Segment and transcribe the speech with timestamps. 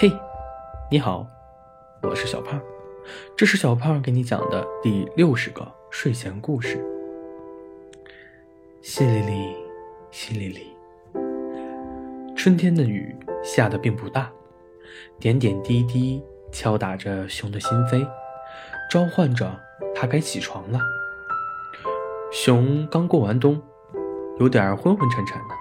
[0.00, 0.12] 嘿，
[0.92, 1.26] 你好，
[2.02, 2.62] 我是小胖，
[3.36, 6.78] 这是小胖给你讲的第六十个睡前故事。
[8.80, 9.56] 淅沥沥，
[10.12, 14.30] 淅沥沥，春天的雨下的并不大，
[15.18, 16.22] 点点滴滴
[16.52, 18.08] 敲打着熊的心扉，
[18.88, 19.60] 召唤着
[19.96, 20.78] 他该起床了。
[22.30, 23.60] 熊刚过完冬，
[24.38, 25.54] 有点昏昏沉沉的，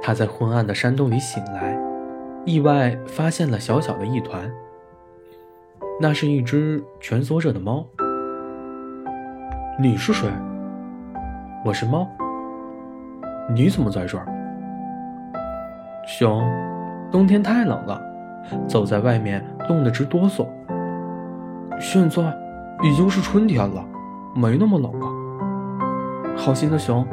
[0.00, 1.83] 它在昏暗的山洞里醒来。
[2.46, 4.52] 意外发现了小小的一团，
[5.98, 7.86] 那是一只蜷缩着的猫。
[9.80, 10.28] 你是谁？
[11.64, 12.06] 我是猫。
[13.54, 14.26] 你怎么在这儿？
[16.06, 16.46] 熊，
[17.10, 17.98] 冬天太冷了，
[18.68, 20.46] 走在外面冻得直哆嗦。
[21.80, 22.22] 现在
[22.82, 23.82] 已经是春天了，
[24.34, 26.36] 没那么冷了。
[26.36, 27.06] 好心的熊，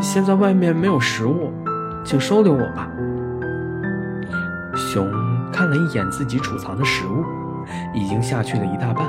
[0.00, 1.50] 现在外面没有食物，
[2.04, 2.88] 请收留我吧。
[4.86, 5.10] 熊
[5.52, 7.24] 看了一眼自己储藏的食物，
[7.92, 9.04] 已经下去了一大半。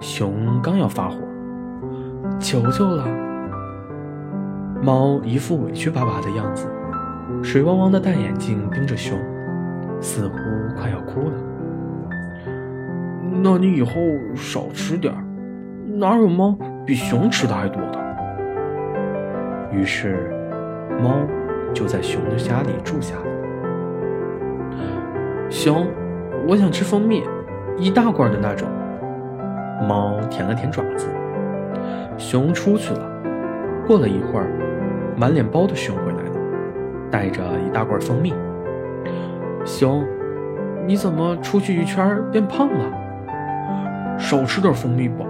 [0.00, 1.18] 熊刚要发火，
[2.40, 3.04] 求求了！
[4.82, 6.66] 猫一副委屈巴巴的样子，
[7.42, 9.18] 水汪汪的大眼睛盯着熊，
[10.00, 10.34] 似乎
[10.74, 11.34] 快要哭了。
[13.42, 13.92] 那你以后
[14.34, 15.14] 少吃点
[15.98, 17.98] 哪有猫比熊吃的还多的？
[19.70, 20.32] 于是，
[21.02, 21.18] 猫
[21.74, 23.35] 就在熊的家里住下了。
[25.48, 25.86] 熊，
[26.46, 27.22] 我想吃蜂蜜，
[27.78, 28.68] 一大罐的那种。
[29.88, 31.06] 猫舔了舔爪子。
[32.18, 33.00] 熊出去了。
[33.86, 34.48] 过了一会儿，
[35.16, 36.40] 满脸包的熊回来了，
[37.10, 38.34] 带着一大罐蜂蜜。
[39.64, 40.04] 熊，
[40.86, 42.84] 你怎么出去一圈变胖了？
[44.18, 45.24] 少吃点蜂蜜吧，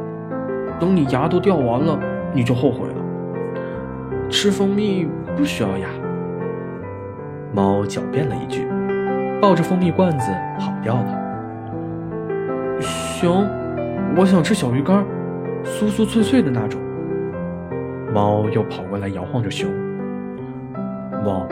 [0.79, 1.99] 等你牙都掉完了，
[2.33, 2.95] 你就后悔了。
[4.31, 5.89] 吃蜂蜜不需要牙。
[7.53, 8.67] 猫狡辩了一句。
[9.41, 12.79] 抱着蜂蜜罐子跑掉了。
[12.81, 13.47] 熊，
[14.17, 15.05] 我想吃小鱼干，
[15.65, 16.81] 酥酥脆脆的那种。
[18.13, 19.71] 猫又跑过来摇晃着熊。
[21.25, 21.47] 猫，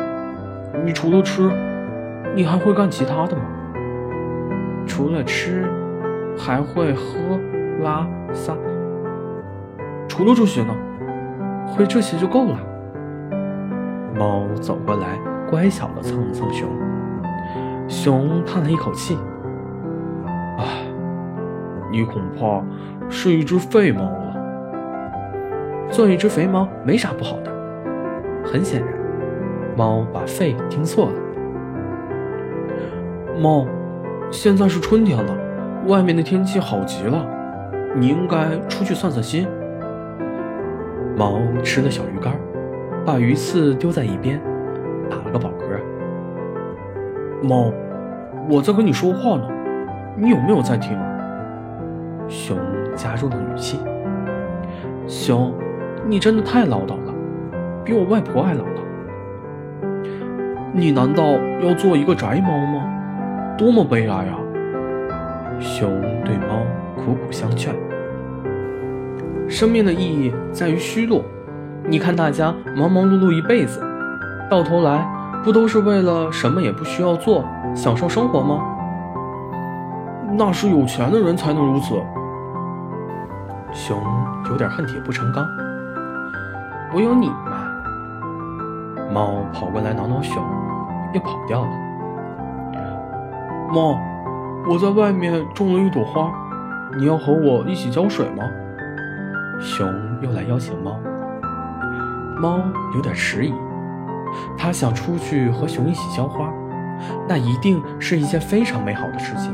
[0.84, 1.50] 你除了吃，
[2.34, 3.42] 你还会干其他的吗？
[4.86, 5.64] 除了吃，
[6.38, 7.38] 还会喝、
[7.82, 8.54] 拉、撒。
[10.08, 10.74] 除了这些呢？
[11.66, 12.58] 会这些就够了。
[14.16, 15.18] 猫走过来，
[15.50, 16.68] 乖巧地蹭了蹭熊。
[17.86, 19.16] 熊叹了一口气
[20.58, 20.86] ：“唉，
[21.90, 22.62] 你恐怕
[23.08, 24.36] 是一只废猫了。
[25.90, 27.52] 做一只肥猫没啥不好的。
[28.44, 28.88] 很显然，
[29.76, 31.12] 猫把‘废’听错了。
[33.38, 33.66] 猫，
[34.30, 35.36] 现在是春天了，
[35.86, 37.26] 外面的天气好极了，
[37.94, 39.46] 你应该出去散散心。”
[41.16, 42.34] 猫吃了小鱼干，
[43.04, 44.40] 把鱼刺丢在一边，
[45.08, 45.78] 打了个饱嗝。
[47.44, 47.70] 猫，
[48.48, 49.46] 我在跟你说话呢，
[50.16, 50.98] 你有没有在听？
[52.26, 52.56] 熊
[52.96, 53.78] 加重了语气。
[55.06, 55.52] 熊，
[56.06, 57.14] 你真的太唠叨了，
[57.84, 58.80] 比我外婆还唠叨。
[60.72, 61.22] 你难道
[61.62, 62.84] 要做一个宅猫吗？
[63.56, 64.38] 多么悲哀啊！
[65.60, 66.64] 熊对猫
[66.96, 67.72] 苦苦相劝。
[69.46, 71.22] 生命的意义在于虚度，
[71.86, 73.80] 你看大家忙忙碌碌一辈子，
[74.50, 75.06] 到头来。
[75.44, 77.44] 不都是为了什么也不需要做，
[77.76, 78.64] 享受生活吗？
[80.32, 81.94] 那是有钱的人才能如此。
[83.72, 84.02] 熊
[84.48, 85.46] 有点恨铁不成钢。
[86.94, 87.68] 我有你吗？
[89.12, 90.42] 猫跑过来挠挠熊，
[91.12, 91.68] 又跑掉了。
[93.70, 93.98] 猫，
[94.66, 96.32] 我在外面种了一朵花，
[96.96, 98.44] 你要和我一起浇水吗？
[99.60, 99.86] 熊
[100.22, 100.98] 又来邀请猫。
[102.40, 102.60] 猫
[102.94, 103.52] 有点迟疑。
[104.56, 106.52] 他想出去和熊一起浇花，
[107.28, 109.52] 那一定是一件非常美好的事情。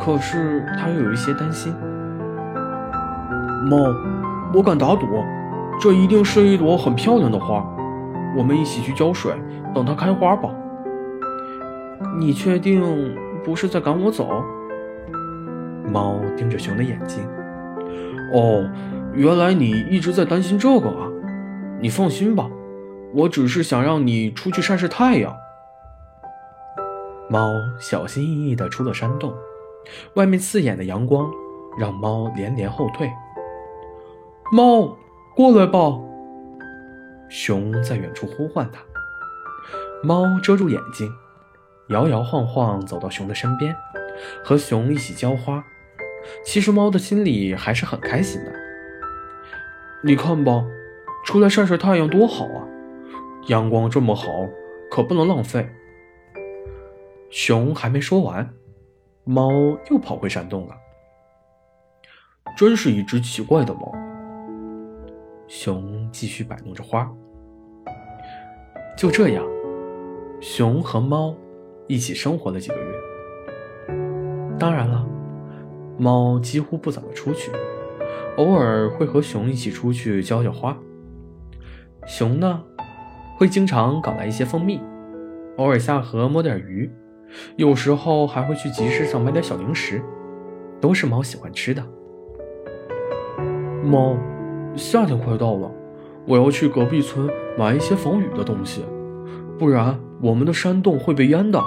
[0.00, 1.74] 可是他又有一些担心。
[3.70, 3.76] 猫，
[4.52, 5.06] 我敢打赌，
[5.80, 7.64] 这一定是一朵很漂亮的花。
[8.36, 9.32] 我们一起去浇水，
[9.74, 10.50] 等它开花吧。
[12.18, 12.82] 你确定
[13.44, 14.42] 不是在赶我走？
[15.92, 17.22] 猫盯着熊的眼睛。
[18.34, 18.68] 哦，
[19.12, 21.08] 原来你一直在担心这个啊。
[21.80, 22.48] 你放心吧。
[23.14, 25.36] 我只是想让你出去晒晒太阳。
[27.28, 29.34] 猫小心翼翼地出了山洞，
[30.14, 31.30] 外面刺眼的阳光
[31.78, 33.10] 让猫连连后退。
[34.52, 34.96] 猫，
[35.34, 35.98] 过来吧！
[37.28, 38.82] 熊在远处呼唤它。
[40.02, 41.10] 猫遮住眼睛，
[41.88, 43.74] 摇摇晃晃走到熊的身边，
[44.44, 45.64] 和熊一起浇花。
[46.44, 48.52] 其实猫的心里还是很开心的。
[50.02, 50.64] 你看吧，
[51.24, 52.68] 出来晒晒太阳多好啊！
[53.48, 54.26] 阳光这么好，
[54.90, 55.68] 可不能浪费。
[57.30, 58.48] 熊还没说完，
[59.24, 59.50] 猫
[59.90, 60.76] 又跑回山洞了。
[62.56, 63.92] 真是一只奇怪的猫。
[65.48, 67.10] 熊继续摆弄着花。
[68.96, 69.44] 就这样，
[70.40, 71.34] 熊和猫
[71.88, 73.00] 一起生活了几个月。
[74.58, 75.04] 当然了，
[75.98, 77.50] 猫几乎不怎么出去，
[78.36, 80.76] 偶尔会和熊一起出去浇浇花。
[82.06, 82.62] 熊呢，
[83.36, 84.80] 会经常搞来一些蜂蜜，
[85.56, 86.90] 偶尔下河摸点鱼，
[87.56, 90.02] 有时候还会去集市上买点小零食，
[90.80, 91.82] 都是猫喜欢吃的。
[93.82, 94.16] 猫，
[94.76, 95.70] 夏天快到了，
[96.26, 98.84] 我要去隔壁村买一些防雨的东西，
[99.58, 101.60] 不然我们的山洞会被淹的。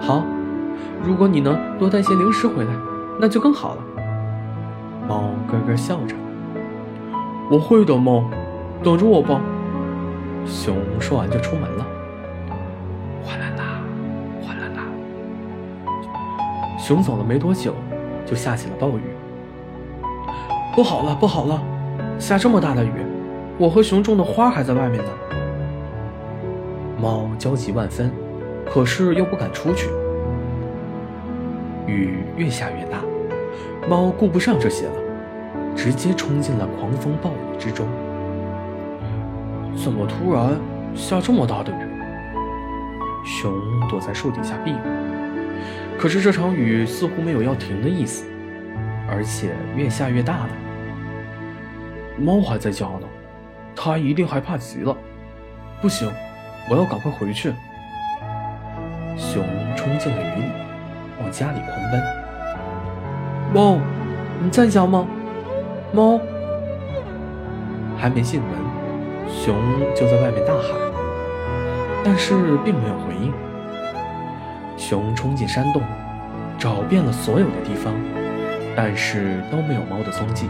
[0.00, 0.24] 好，
[1.04, 2.72] 如果你能多带些零食回来，
[3.20, 3.84] 那就更好了。
[5.06, 6.16] 猫咯咯笑着。
[7.50, 8.24] 我会的，猫，
[8.82, 9.40] 等着我吧。
[10.44, 11.86] 熊说完就出门了。
[13.24, 13.80] 哗啦啦，
[14.42, 14.84] 哗啦啦。
[16.78, 17.74] 熊走了没多久，
[18.26, 19.02] 就下起了暴雨。
[20.74, 21.62] 不好了，不好了！
[22.18, 22.90] 下这么大的雨，
[23.58, 25.10] 我和熊种的花还在外面呢。
[26.98, 28.10] 猫焦急万分，
[28.66, 29.88] 可是又不敢出去。
[31.86, 32.98] 雨越下越大，
[33.88, 34.92] 猫顾不上这些了，
[35.76, 37.86] 直接冲进了狂风暴雨之中。
[39.74, 40.60] 怎么突然
[40.94, 41.88] 下这么大的雨？
[43.24, 43.52] 熊
[43.88, 44.76] 躲在树底下避雨，
[45.98, 48.26] 可是这场雨似乎没有要停的意思，
[49.08, 50.48] 而且越下越大了。
[52.18, 53.06] 猫还在叫呢，
[53.74, 54.96] 它一定害怕极了。
[55.80, 56.10] 不行，
[56.68, 57.52] 我要赶快回去。
[59.16, 59.44] 熊
[59.76, 60.48] 冲进了雨里，
[61.20, 62.02] 往家里狂奔。
[63.54, 63.78] 猫，
[64.42, 65.06] 你在家吗？
[65.92, 66.20] 猫，
[67.96, 68.50] 还没进门，
[69.28, 69.56] 熊
[69.94, 70.76] 就在外面大喊，
[72.04, 73.32] 但是并没有回应。
[74.76, 75.82] 熊冲进山洞，
[76.58, 77.94] 找遍了所有的地方，
[78.74, 80.48] 但是都没有猫的踪迹。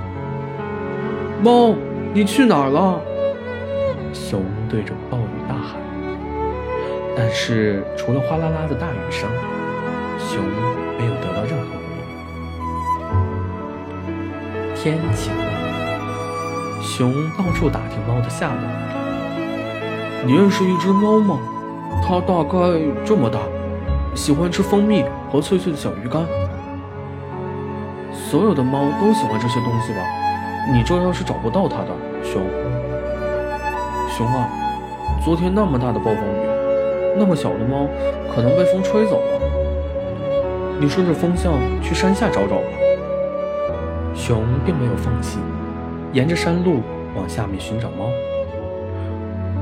[1.42, 1.74] 猫，
[2.14, 3.00] 你去哪儿了？
[4.12, 5.80] 熊对着暴雨大喊，
[7.16, 9.28] 但是除了哗啦啦的大雨声，
[10.18, 10.42] 熊
[10.98, 11.80] 没有得到任何回
[14.66, 14.74] 应。
[14.74, 15.51] 天晴了，
[16.94, 18.60] 熊到处打听猫的下落。
[20.26, 21.38] 你认识一只猫吗？
[22.06, 22.58] 它大概
[23.02, 23.38] 这么大，
[24.14, 26.22] 喜欢吃蜂蜜和脆脆的小鱼干。
[28.12, 30.00] 所有的猫都喜欢这些东西吧？
[30.70, 31.88] 你这样是找不到它的，
[32.22, 32.42] 熊。
[34.10, 34.46] 熊啊，
[35.24, 37.88] 昨天那么大的暴风雨，那么小的猫
[38.34, 39.40] 可能被风吹走了。
[40.78, 42.68] 你顺着风向去山下找找吧。
[44.14, 45.38] 熊并没有放弃，
[46.12, 46.80] 沿着山路
[47.16, 48.06] 往下面寻找猫。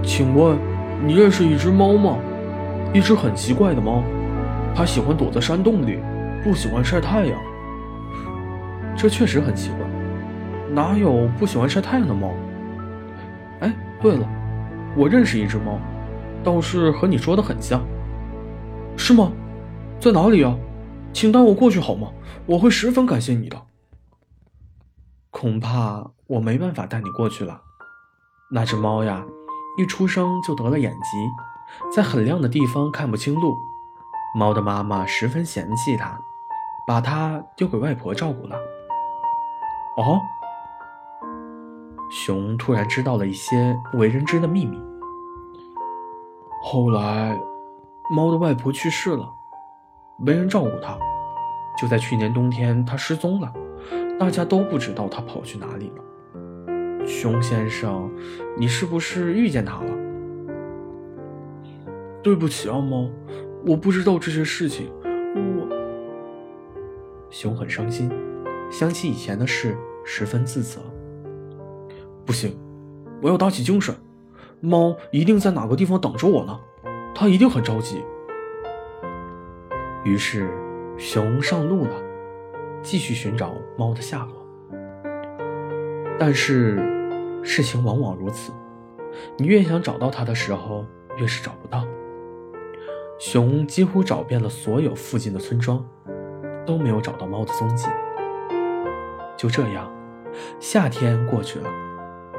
[0.02, 0.58] 请问，
[1.06, 2.18] 你认识一只猫吗？
[2.92, 4.02] 一只很奇怪的猫，
[4.74, 5.98] 它喜欢躲在山洞里，
[6.42, 7.38] 不喜欢晒太阳。
[8.96, 9.78] 这确实很奇怪。
[10.72, 12.32] 哪有不喜欢晒太阳的猫？
[13.60, 14.28] 哎，对了，
[14.96, 15.78] 我认识一只猫，
[16.42, 17.80] 倒是和你说的很像。
[18.96, 19.30] 是吗？
[20.00, 20.56] 在哪里啊？
[21.12, 22.08] 请带我过去好吗？
[22.46, 23.56] 我会十分感谢你的。
[25.30, 27.62] 恐怕我没办法带你过去了。
[28.52, 29.24] 那只猫呀，
[29.78, 33.54] 一出生就得了眼疾，在很亮的地方看不清路。
[34.34, 36.20] 猫的妈妈十分嫌弃它，
[36.86, 38.56] 把它丢给外婆照顾了。
[39.96, 40.20] 哦。
[42.10, 44.76] 熊突然知道了一些不为人知的秘密。
[46.60, 47.40] 后来，
[48.10, 49.32] 猫的外婆去世了，
[50.18, 50.98] 没人照顾它。
[51.78, 53.52] 就在去年冬天，它失踪了，
[54.20, 57.06] 大家都不知道它跑去哪里了。
[57.06, 58.12] 熊先生，
[58.54, 59.90] 你是不是遇见它了？
[62.22, 63.08] 对不起啊，猫，
[63.66, 64.92] 我不知道这些事情。
[65.34, 65.66] 我……
[67.30, 68.10] 熊很伤心，
[68.70, 69.74] 想起以前的事，
[70.04, 70.82] 十分自责。
[72.26, 72.54] 不行，
[73.22, 73.94] 我要打起精神。
[74.60, 76.60] 猫一定在哪个地方等着我呢，
[77.14, 78.04] 它一定很着急。
[80.04, 80.46] 于是，
[80.98, 81.90] 熊上路了，
[82.82, 84.34] 继续寻找猫的下落。
[86.18, 86.78] 但是，
[87.42, 88.52] 事情往往如此，
[89.36, 90.84] 你越想找到它的时候，
[91.16, 91.86] 越是找不到。
[93.18, 95.84] 熊几乎找遍了所有附近的村庄，
[96.66, 97.86] 都没有找到猫的踪迹。
[99.36, 99.90] 就这样，
[100.58, 101.68] 夏天过去了。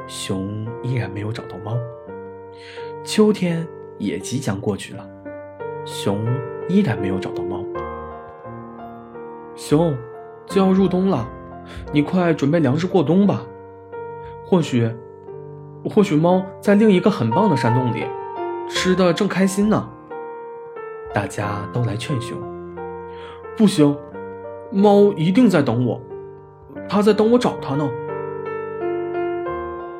[0.08, 1.78] 熊依然没有找到猫，
[3.04, 3.66] 秋天
[3.98, 5.08] 也即将过去了，
[5.84, 6.26] 熊
[6.68, 7.64] 依然没有找到猫。
[9.54, 9.96] 熊，
[10.46, 11.26] 就要入冬了，
[11.92, 13.42] 你快准备粮食过冬吧。
[14.44, 14.90] 或许，
[15.88, 18.04] 或许猫在另一个很棒的山洞里，
[18.68, 19.88] 吃的正开心呢。
[21.14, 22.38] 大家都来劝熊。
[23.56, 23.96] 不行，
[24.70, 26.00] 猫一定在等我，
[26.88, 27.88] 它在等我找它呢。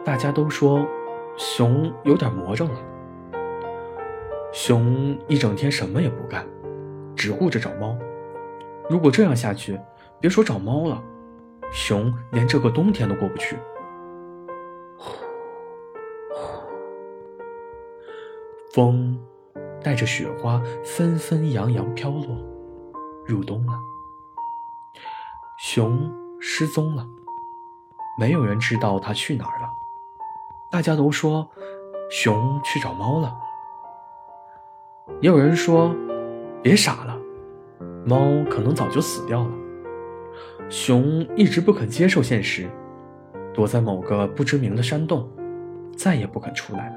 [0.05, 0.87] 大家都说
[1.37, 2.75] 熊有点魔怔了。
[4.53, 6.45] 熊一整天什么也不干，
[7.17, 7.97] 只顾着找猫。
[8.91, 9.79] 如果这样下去，
[10.23, 11.03] 别说找猫了，
[11.73, 13.57] 熊连这个冬天都过不去。
[14.97, 15.11] 呼
[16.33, 16.63] 呼，
[18.73, 19.19] 风
[19.83, 22.39] 带着雪花纷纷扬扬飘落，
[23.27, 23.73] 入冬了。
[25.59, 26.09] 熊
[26.41, 27.05] 失踪了，
[28.17, 29.69] 没有人知道它去哪儿了。
[30.71, 31.51] 大家都说
[32.09, 33.37] 熊去找猫了，
[35.21, 35.93] 也有人说
[36.63, 37.19] 别傻了，
[38.07, 39.51] 猫可能早就死掉了。
[40.73, 42.67] 熊一直不肯接受现实，
[43.53, 45.31] 躲在某个不知名的山洞，
[45.95, 46.97] 再也不肯出来了。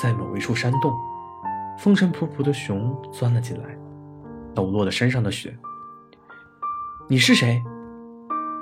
[0.00, 0.90] 在某一处山洞，
[1.78, 3.78] 风尘仆仆的熊钻了进来，
[4.54, 5.54] 抖落了身上的雪。
[7.06, 7.62] 你是谁？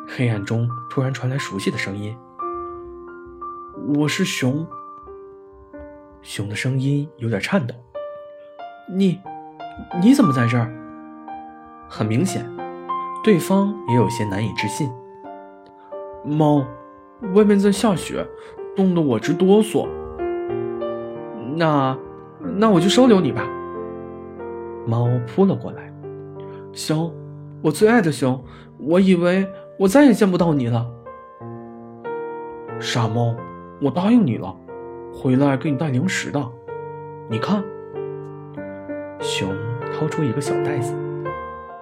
[0.09, 2.12] 黑暗中突然传来熟悉的声音
[3.97, 4.67] ：“我是熊。”
[6.23, 7.73] 熊的声音有点颤抖。
[8.93, 9.21] “你，
[10.02, 10.76] 你怎么在这儿？”
[11.92, 12.49] 很明显，
[13.25, 14.88] 对方也有些难以置信。
[16.25, 16.64] “猫，
[17.35, 18.25] 外面在下雪，
[18.76, 19.88] 冻得我直哆嗦。”
[21.56, 21.99] 那，
[22.38, 23.44] 那我就收留你吧。
[24.87, 25.92] 猫扑了过来。
[26.73, 27.12] 熊，
[27.61, 28.40] 我最爱的熊，
[28.78, 29.44] 我以为
[29.76, 30.88] 我再也见不到你了。
[32.78, 33.35] 傻猫，
[33.82, 34.56] 我答应你了，
[35.12, 36.40] 回来给你带零食的。
[37.28, 37.64] 你看。
[39.18, 39.50] 熊
[39.92, 40.94] 掏出一个小袋子，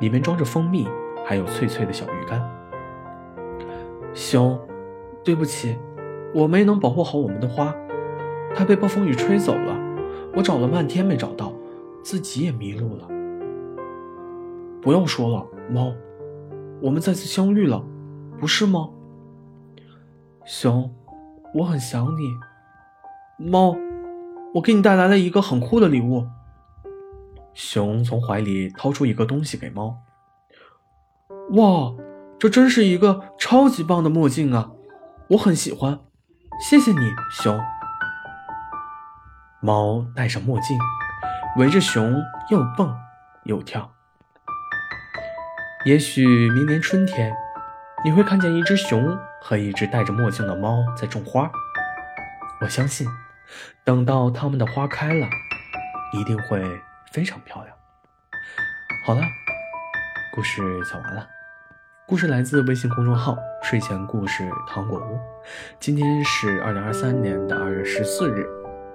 [0.00, 0.86] 里面装着蜂蜜，
[1.26, 2.42] 还有脆脆的小鱼干。
[4.14, 4.58] 熊，
[5.24, 5.76] 对不起，
[6.34, 7.74] 我没能保护好我们的花。
[8.54, 9.76] 它被暴风雨吹走了，
[10.34, 11.52] 我找了半天没找到，
[12.02, 13.08] 自己也迷路了。
[14.80, 15.92] 不要说了，猫，
[16.80, 17.84] 我们再次相遇了，
[18.40, 18.88] 不是吗？
[20.44, 20.90] 熊，
[21.54, 22.22] 我很想你。
[23.36, 23.76] 猫，
[24.54, 26.24] 我给你带来了一个很酷的礼物。
[27.58, 29.98] 熊从怀里掏出一个东西给猫。
[31.54, 31.92] 哇，
[32.38, 34.70] 这真是一个超级棒的墨镜啊，
[35.30, 35.98] 我很喜欢，
[36.60, 37.60] 谢谢你，熊。
[39.60, 40.78] 猫戴上墨镜，
[41.56, 42.96] 围着熊又蹦
[43.42, 43.90] 又跳。
[45.84, 47.34] 也许明年春天，
[48.04, 51.50] 你会看见一只熊和一只戴着墨镜的猫在种花。
[52.60, 53.08] 我相信，
[53.82, 55.26] 等到它们的花开了，
[56.12, 56.62] 一定会
[57.12, 57.76] 非常漂亮。
[59.04, 59.22] 好了，
[60.34, 61.26] 故事讲完了。
[62.06, 65.18] 故事来自微信公众号“睡前故事糖果屋”。
[65.78, 68.46] 今天是二零二三年的二月十四日。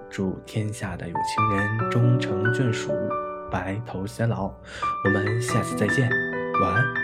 [0.10, 2.92] 祝天下的有情人终成眷属，
[3.52, 4.46] 白头偕老。
[5.06, 6.08] 我们下次再见，
[6.62, 7.03] 晚安。